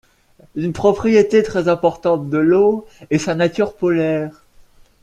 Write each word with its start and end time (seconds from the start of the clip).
Une 0.55 0.73
propriété 0.73 1.43
très 1.43 1.67
importante 1.67 2.27
de 2.27 2.39
l’eau 2.39 2.87
est 3.11 3.19
sa 3.19 3.35
nature 3.35 3.75
polaire. 3.75 4.43